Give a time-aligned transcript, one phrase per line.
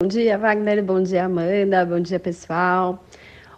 [0.00, 0.80] Bom dia, Wagner.
[0.80, 1.84] Bom dia, Amanda.
[1.84, 3.04] Bom dia, pessoal.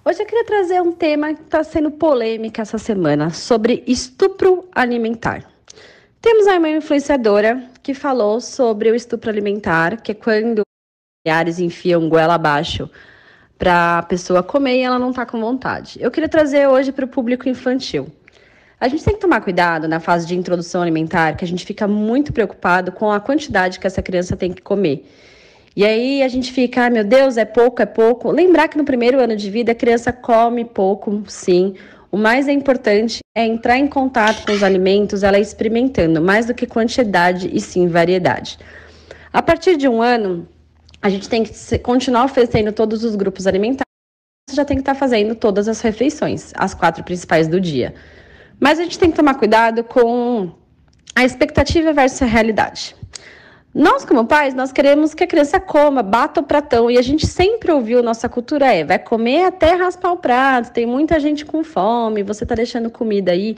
[0.02, 5.44] Hoje eu queria trazer um tema que está sendo polêmica essa semana sobre estupro alimentar.
[6.18, 10.62] Temos aí uma influenciadora que falou sobre o estupro alimentar, que é quando
[11.22, 12.88] familiares enfiam goela abaixo
[13.58, 15.98] para a pessoa comer e ela não está com vontade.
[16.00, 18.10] Eu queria trazer hoje para o público infantil.
[18.80, 21.86] A gente tem que tomar cuidado na fase de introdução alimentar, que a gente fica
[21.86, 25.06] muito preocupado com a quantidade que essa criança tem que comer.
[25.76, 28.30] E aí a gente fica, ah, meu Deus, é pouco, é pouco.
[28.30, 31.74] Lembrar que no primeiro ano de vida a criança come pouco, sim.
[32.10, 36.66] O mais importante é entrar em contato com os alimentos, ela experimentando, mais do que
[36.66, 38.58] quantidade e sim variedade.
[39.32, 40.48] A partir de um ano,
[41.00, 43.84] a gente tem que continuar oferecendo todos os grupos alimentares,
[44.52, 47.94] já tem que estar fazendo todas as refeições, as quatro principais do dia.
[48.58, 50.50] Mas a gente tem que tomar cuidado com
[51.14, 52.96] a expectativa versus a realidade.
[53.72, 57.24] Nós, como pais, nós queremos que a criança coma, bata o pratão, e a gente
[57.24, 61.62] sempre ouviu, nossa cultura é, vai comer até raspar o prato, tem muita gente com
[61.62, 63.56] fome, você está deixando comida aí.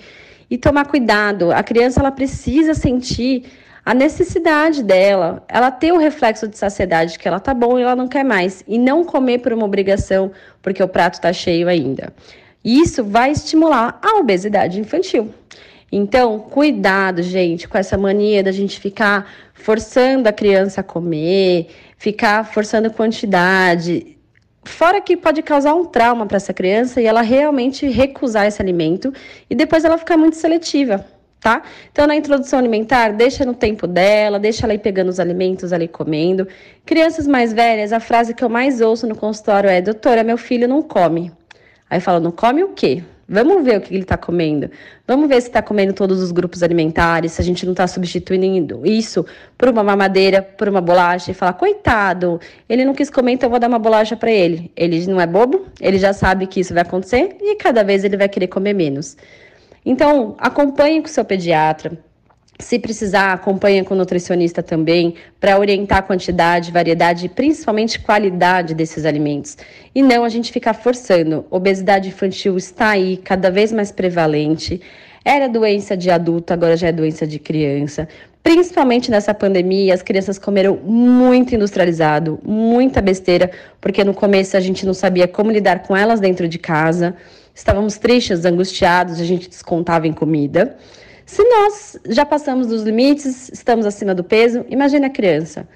[0.50, 3.44] E tomar cuidado, a criança ela precisa sentir
[3.86, 7.97] a necessidade dela, ela ter o reflexo de saciedade que ela tá bom e ela
[7.97, 12.12] não quer mais, e não comer por uma obrigação, porque o prato está cheio ainda.
[12.62, 15.32] Isso vai estimular a obesidade infantil.
[15.94, 22.46] Então, cuidado, gente, com essa mania da gente ficar forçando a criança a comer, ficar
[22.46, 24.16] forçando quantidade.
[24.64, 29.12] Fora que pode causar um trauma para essa criança e ela realmente recusar esse alimento
[29.50, 31.04] e depois ela ficar muito seletiva,
[31.38, 31.60] tá?
[31.90, 35.88] Então, na introdução alimentar, deixa no tempo dela, deixa ela ir pegando os alimentos ali
[35.88, 36.48] comendo.
[36.86, 40.66] Crianças mais velhas, a frase que eu mais ouço no consultório é: doutora, meu filho
[40.66, 41.30] não come.
[41.90, 43.02] Aí fala: não come o quê?
[43.33, 44.70] Vamos ver o que ele está comendo.
[45.06, 48.84] Vamos ver se está comendo todos os grupos alimentares, se a gente não está substituindo
[48.84, 49.25] isso
[49.56, 52.38] por uma mamadeira, por uma bolacha e falar, coitado,
[52.69, 54.70] ele não quis comer, então eu vou dar uma bolacha para ele.
[54.77, 58.19] Ele não é bobo, ele já sabe que isso vai acontecer e cada vez ele
[58.19, 59.16] vai querer comer menos.
[59.83, 61.99] Então, acompanhe com o seu pediatra,
[62.62, 68.75] se precisar, acompanha com o nutricionista também para orientar a quantidade, variedade e principalmente qualidade
[68.75, 69.56] desses alimentos.
[69.95, 71.45] E não a gente ficar forçando.
[71.50, 74.81] Obesidade infantil está aí, cada vez mais prevalente.
[75.25, 78.09] Era doença de adulto, agora já é doença de criança.
[78.43, 83.50] Principalmente nessa pandemia, as crianças comeram muito industrializado, muita besteira,
[83.81, 87.15] porque no começo a gente não sabia como lidar com elas dentro de casa.
[87.55, 90.77] Estávamos tristes, angustiados, a gente descontava em comida.
[91.25, 95.66] Se nós já passamos dos limites, estamos acima do peso, imagine a criança.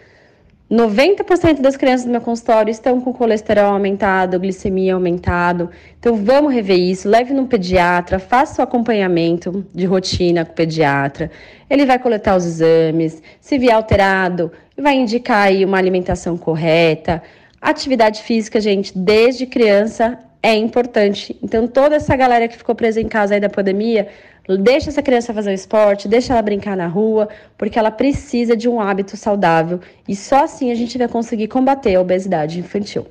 [0.70, 5.70] 90% das crianças do meu consultório estão com colesterol aumentado, glicemia aumentado.
[5.98, 11.30] Então vamos rever isso, leve no pediatra, faça o acompanhamento de rotina com o pediatra.
[11.70, 17.22] Ele vai coletar os exames, se vier alterado, vai indicar aí uma alimentação correta.
[17.60, 21.36] Atividade física, gente, desde criança é importante.
[21.40, 24.08] Então toda essa galera que ficou presa em casa aí da pandemia,
[24.48, 28.68] Deixa essa criança fazer o esporte, deixa ela brincar na rua, porque ela precisa de
[28.68, 33.08] um hábito saudável e só assim a gente vai conseguir combater a obesidade infantil.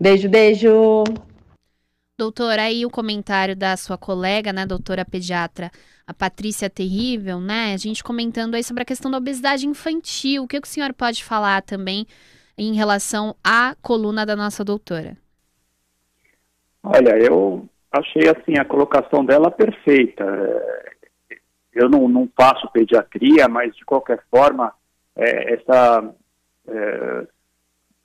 [0.00, 1.04] Beijo, beijo!
[2.18, 5.70] Doutora, aí o comentário da sua colega, né, doutora pediatra,
[6.04, 10.42] a Patrícia Terrível, né, a gente comentando aí sobre a questão da obesidade infantil.
[10.42, 12.06] O que, que o senhor pode falar também
[12.58, 15.16] em relação à coluna da nossa doutora?
[16.82, 17.68] Olha, eu
[17.98, 20.24] achei assim a colocação dela perfeita.
[20.24, 20.84] É,
[21.74, 24.72] eu não, não faço pediatria, mas de qualquer forma
[25.16, 26.14] é, essa,
[26.68, 27.26] é,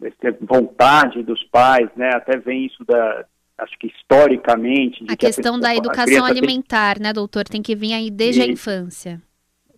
[0.03, 2.11] essa vontade dos pais, né?
[2.13, 3.25] Até vem isso da
[3.57, 7.75] acho que historicamente a questão a pessoa, da educação alimentar, tem, né, doutor, tem que
[7.75, 9.21] vir aí desde a infância.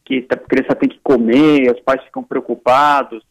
[0.06, 3.24] Que a criança tem que comer, os pais ficam preocupados.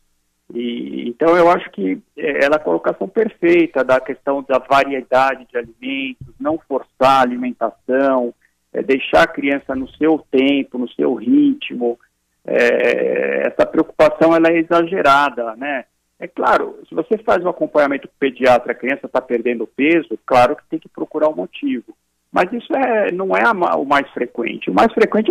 [0.53, 5.47] E, então, eu acho que é, ela é a colocação perfeita da questão da variedade
[5.51, 8.35] de alimentos, não forçar a alimentação,
[8.73, 11.99] é, deixar a criança no seu tempo, no seu ritmo.
[12.45, 15.85] É, essa preocupação ela é exagerada, né?
[16.19, 20.19] É claro, se você faz um acompanhamento com o pediatra, a criança está perdendo peso,
[20.27, 21.97] claro que tem que procurar um motivo.
[22.31, 24.71] Mas isso é, não é a, o mais frequente.
[24.71, 25.29] O mais frequente é